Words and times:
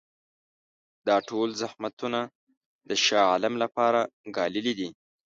دا 1.07 1.15
ټول 1.29 1.49
زحمتونه 1.61 2.19
د 2.89 2.91
شاه 3.05 3.25
عالم 3.31 3.53
لپاره 3.63 4.01
ګاللي 4.35 4.73
دي. 4.79 4.89